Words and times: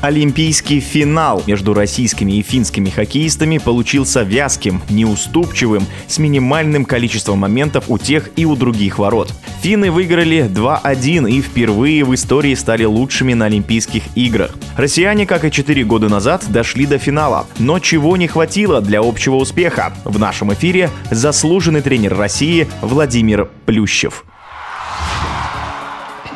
Олимпийский 0.00 0.80
финал 0.80 1.42
между 1.46 1.74
российскими 1.74 2.32
и 2.32 2.42
финскими 2.42 2.88
хоккеистами 2.88 3.58
получился 3.58 4.22
вязким, 4.22 4.80
неуступчивым, 4.88 5.86
с 6.06 6.18
минимальным 6.18 6.86
количеством 6.86 7.40
моментов 7.40 7.84
у 7.88 7.98
тех 7.98 8.30
и 8.36 8.46
у 8.46 8.56
других 8.56 8.98
ворот. 8.98 9.30
Финны 9.60 9.90
выиграли 9.90 10.48
2-1 10.48 11.30
и 11.30 11.42
впервые 11.42 12.04
в 12.04 12.14
истории 12.14 12.54
стали 12.54 12.84
лучшими 12.84 13.34
на 13.34 13.44
Олимпийских 13.44 14.04
играх. 14.14 14.54
Россияне, 14.78 15.26
как 15.26 15.44
и 15.44 15.50
4 15.50 15.84
года 15.84 16.08
назад, 16.08 16.46
дошли 16.48 16.86
до 16.86 16.96
финала. 16.96 17.46
Но 17.58 17.78
чего 17.78 18.16
не 18.16 18.26
хватило 18.26 18.80
для 18.80 19.00
общего 19.00 19.34
успеха? 19.34 19.92
В 20.04 20.18
нашем 20.18 20.50
эфире 20.54 20.88
заслуженный 21.10 21.82
тренер 21.82 22.16
России 22.16 22.66
Владимир 22.80 23.50
Плющев. 23.66 24.24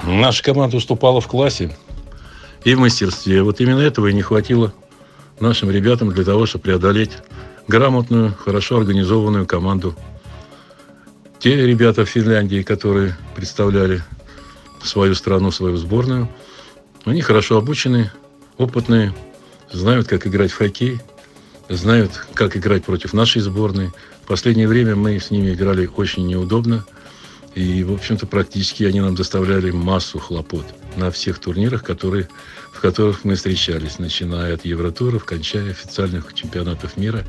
Наша 0.03 0.43
команда 0.43 0.77
уступала 0.77 1.23
в 1.23 1.29
классе 1.29 1.75
и 2.65 2.75
в 2.75 2.79
мастерстве. 2.79 3.43
Вот 3.43 3.61
именно 3.61 3.81
этого 3.81 4.09
и 4.09 4.15
не 4.15 4.23
хватило 4.23 4.73
нашим 5.41 5.71
ребятам 5.71 6.11
для 6.11 6.25
того, 6.25 6.47
чтобы 6.47 6.65
преодолеть 6.65 7.13
грамотную, 7.69 8.35
хорошо 8.35 8.79
организованную 8.79 9.47
команду. 9.47 9.95
Те 11.39 11.67
ребята 11.67 12.05
в 12.05 12.09
Финляндии, 12.09 12.63
которые 12.63 13.17
представляли 13.35 14.03
свою 14.83 15.15
страну, 15.15 15.51
свою 15.51 15.77
сборную, 15.77 16.29
они 17.05 17.21
хорошо 17.21 17.59
обучены, 17.59 18.11
опытные, 18.57 19.15
знают, 19.71 20.09
как 20.09 20.27
играть 20.27 20.53
в 20.53 20.57
хоккей, 20.57 21.01
знают, 21.69 22.27
как 22.35 22.57
играть 22.57 22.85
против 22.85 23.13
нашей 23.13 23.43
сборной. 23.43 23.91
В 24.25 24.29
последнее 24.29 24.69
время 24.69 24.97
мы 24.97 25.19
с 25.19 25.31
ними 25.31 25.53
играли 25.53 25.91
очень 25.95 26.27
неудобно. 26.27 26.85
И, 27.55 27.85
в 27.85 27.93
общем-то, 27.93 28.27
практически 28.27 28.83
они 28.83 29.01
нам 29.01 29.15
доставляли 29.15 29.71
массу 29.71 30.19
хлопот 30.19 30.67
на 30.97 31.11
всех 31.11 31.39
турнирах, 31.39 31.85
которые, 31.85 32.29
в 32.73 32.81
которых 32.81 33.25
мы 33.25 33.37
встречались, 33.37 33.99
начиная 33.99 34.55
от 34.55 34.65
Евротуров, 34.65 35.25
кончая 35.25 35.71
официальных 35.71 36.35
чемпионатов 36.35 36.97
мира 36.97 37.25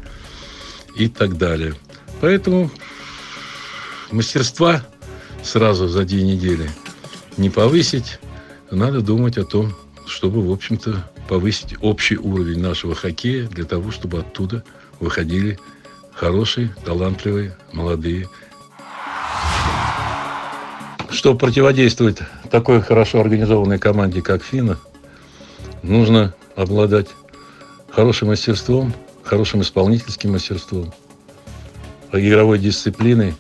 и 0.96 1.08
так 1.08 1.38
далее. 1.38 1.76
Поэтому 2.22 2.72
мастерства 4.12 4.86
сразу 5.44 5.88
за 5.88 6.06
две 6.06 6.24
недели 6.24 6.70
не 7.38 7.52
повысить, 7.52 8.20
надо 8.72 9.02
думать 9.02 9.38
о 9.38 9.46
том, 9.46 9.76
чтобы, 10.08 10.42
в 10.42 10.52
общем-то, 10.52 11.12
повысить 11.28 11.76
общий 11.82 12.18
уровень 12.18 12.60
нашего 12.60 12.96
хоккея 12.96 13.48
для 13.48 13.66
того, 13.66 13.92
чтобы 13.92 14.20
оттуда 14.20 14.64
выходили 15.00 15.60
хорошие, 16.14 16.74
талантливые, 16.84 17.58
молодые 17.74 18.28
чтобы 21.16 21.40
противодействовать 21.40 22.18
такой 22.52 22.82
хорошо 22.82 23.22
организованной 23.22 23.80
команде, 23.80 24.22
как 24.22 24.44
Фина, 24.44 24.78
нужно 25.82 26.36
обладать 26.56 27.08
хорошим 27.90 28.28
мастерством, 28.28 28.94
хорошим 29.24 29.62
исполнительским 29.62 30.34
мастерством, 30.34 30.94
игровой 32.12 32.60
дисциплиной 32.60 33.34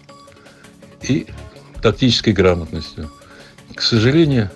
и 1.01 1.27
тактической 1.81 2.33
грамотностью. 2.33 3.11
К 3.75 3.81
сожалению, 3.81 4.49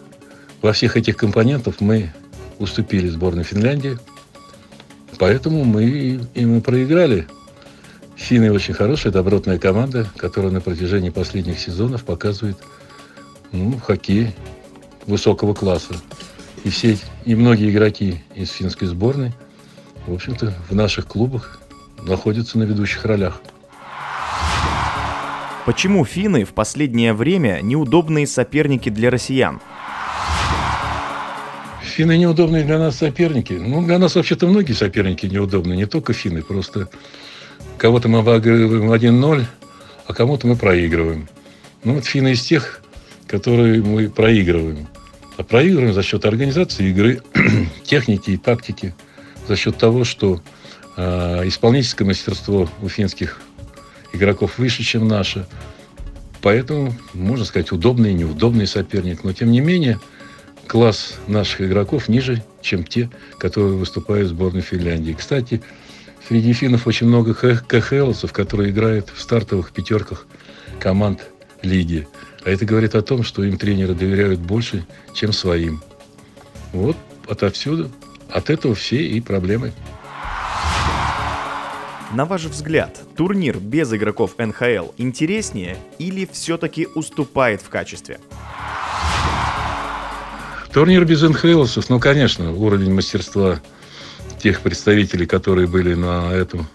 во 0.62 0.72
всех 0.72 0.96
этих 0.96 1.18
компонентах 1.18 1.82
мы 1.82 2.14
уступили 2.58 3.10
сборной 3.10 3.44
Финляндии, 3.44 3.98
поэтому 5.18 5.66
мы 5.66 6.22
и 6.34 6.46
мы 6.46 6.62
проиграли. 6.62 7.28
Финны 8.16 8.52
очень 8.52 8.74
хорошая, 8.74 9.14
добротная 9.14 9.58
команда, 9.60 10.10
которая 10.18 10.52
на 10.52 10.62
протяжении 10.62 11.10
последних 11.10 11.60
сезонов 11.60 12.04
показывает 12.04 12.58
ну, 13.52 13.78
хоккей 13.80 14.34
высокого 15.06 15.54
класса. 15.54 15.96
И 16.64 16.70
все, 16.70 16.98
и 17.26 17.36
многие 17.36 17.70
игроки 17.70 18.22
из 18.36 18.52
финской 18.52 18.88
сборной, 18.88 19.32
в 20.06 20.14
общем-то, 20.14 20.54
в 20.70 20.76
наших 20.76 21.08
клубах 21.08 21.60
находятся 22.04 22.58
на 22.58 22.64
ведущих 22.64 23.06
ролях. 23.06 23.42
Почему 25.66 26.04
финны 26.04 26.46
в 26.46 26.54
последнее 26.54 27.14
время 27.14 27.60
неудобные 27.62 28.26
соперники 28.26 28.90
для 28.90 29.10
россиян? 29.10 29.62
Финны 31.84 32.18
неудобные 32.18 32.64
для 32.64 32.80
нас 32.80 32.98
соперники. 32.98 33.54
Ну, 33.54 33.86
для 33.86 34.00
нас 34.00 34.16
вообще-то 34.16 34.48
многие 34.48 34.74
соперники 34.74 35.26
неудобны, 35.26 35.74
не 35.74 35.86
только 35.86 36.14
финны. 36.14 36.42
Просто 36.42 36.90
кого-то 37.78 38.08
мы 38.08 38.22
выигрываем 38.22 38.92
1-0, 38.92 39.46
а 40.08 40.14
кому-то 40.14 40.48
мы 40.48 40.56
проигрываем. 40.56 41.28
Ну, 41.84 41.96
вот 41.96 42.06
финны 42.06 42.32
из 42.32 42.42
тех 42.42 42.82
которые 43.30 43.82
мы 43.82 44.10
проигрываем. 44.10 44.88
А 45.38 45.44
проигрываем 45.44 45.94
за 45.94 46.02
счет 46.04 46.26
организации 46.26 46.90
игры, 46.90 47.22
техники 47.84 48.32
и 48.32 48.38
тактики, 48.38 48.96
за 49.48 49.56
счет 49.56 49.78
того, 49.78 50.04
что 50.04 50.42
э, 50.98 51.48
исполнительское 51.48 52.08
мастерство 52.08 52.68
у 52.82 52.90
финских 52.90 53.40
игроков 54.14 54.58
выше, 54.58 54.84
чем 54.84 55.08
наше. 55.08 55.46
Поэтому, 56.42 56.96
можно 57.14 57.46
сказать, 57.46 57.72
удобный 57.72 58.12
и 58.12 58.16
неудобный 58.16 58.66
соперник. 58.66 59.24
Но, 59.24 59.32
тем 59.32 59.52
не 59.52 59.62
менее, 59.62 60.00
класс 60.68 61.16
наших 61.28 61.62
игроков 61.62 62.10
ниже, 62.10 62.44
чем 62.62 62.84
те, 62.84 63.10
которые 63.38 63.76
выступают 63.76 64.28
в 64.28 64.30
сборной 64.32 64.62
Финляндии. 64.62 65.14
Кстати, 65.14 65.62
среди 66.28 66.54
финнов 66.54 66.88
очень 66.88 67.08
много 67.08 67.34
КХЛовцев, 67.36 68.34
которые 68.34 68.72
играют 68.72 69.10
в 69.14 69.22
стартовых 69.22 69.72
пятерках 69.72 70.26
команд 70.80 71.22
лиги. 71.62 72.08
А 72.50 72.52
это 72.52 72.66
говорит 72.66 72.96
о 72.96 73.04
том, 73.04 73.22
что 73.22 73.44
им 73.44 73.60
тренеры 73.60 73.94
доверяют 73.94 74.40
больше, 74.40 74.84
чем 75.14 75.34
своим. 75.34 75.84
Вот 76.74 76.98
отовсюду, 77.28 77.92
от 78.28 78.50
этого 78.50 78.74
все 78.74 79.06
и 79.06 79.22
проблемы. 79.22 79.72
На 82.12 82.26
ваш 82.26 82.46
взгляд, 82.46 83.00
турнир 83.16 83.60
без 83.60 83.94
игроков 83.94 84.40
НХЛ 84.40 84.94
интереснее 84.98 85.78
или 86.00 86.28
все-таки 86.32 86.88
уступает 86.96 87.62
в 87.62 87.70
качестве? 87.70 88.20
Турнир 90.74 91.06
без 91.06 91.22
НХЛовцев, 91.22 91.88
ну, 91.90 92.00
конечно, 92.00 92.52
уровень 92.52 92.92
мастерства 92.92 93.62
тех 94.40 94.62
представителей, 94.62 95.28
которые 95.28 95.68
были 95.68 95.94
на 95.94 96.34
этом 96.34 96.68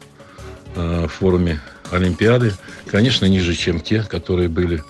э, 0.76 1.08
форуме 1.08 1.60
Олимпиады, 1.90 2.52
конечно, 2.86 3.24
ниже, 3.24 3.54
чем 3.54 3.80
те, 3.80 4.04
которые 4.04 4.48
были 4.48 4.80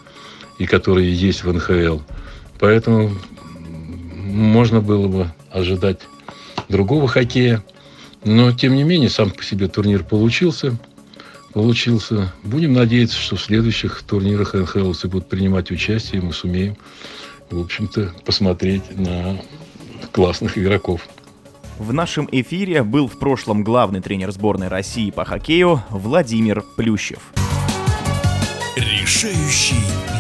и 0.59 0.67
которые 0.67 1.13
есть 1.13 1.45
в 1.45 1.53
НХЛ. 1.53 2.01
Поэтому 2.59 3.11
можно 4.35 4.81
было 4.81 5.09
бы 5.09 5.33
ожидать 5.51 6.01
другого 6.69 7.09
хоккея. 7.09 7.63
Но, 8.25 8.53
тем 8.53 8.75
не 8.75 8.85
менее, 8.85 9.11
сам 9.11 9.31
по 9.31 9.43
себе 9.43 9.69
турнир 9.69 10.03
получился. 10.03 10.77
Получился. 11.53 12.33
Будем 12.43 12.73
надеяться, 12.73 13.17
что 13.17 13.37
в 13.37 13.43
следующих 13.43 14.03
турнирах 14.03 14.55
НХЛ 14.55 14.93
будут 15.05 15.29
принимать 15.29 15.71
участие, 15.71 16.21
и 16.21 16.25
мы 16.25 16.33
сумеем, 16.33 16.77
в 17.51 17.61
общем-то, 17.61 18.13
посмотреть 18.25 18.97
на 18.97 19.41
классных 20.11 20.59
игроков. 20.59 21.07
В 21.79 21.93
нашем 21.93 22.29
эфире 22.31 22.83
был 22.83 23.09
в 23.09 23.19
прошлом 23.19 23.65
главный 23.65 24.01
тренер 24.01 24.31
сборной 24.31 24.69
России 24.69 25.11
по 25.11 25.25
хоккею 25.25 25.83
Владимир 25.91 26.65
Плющев. 26.77 27.33
Решающий 28.77 30.14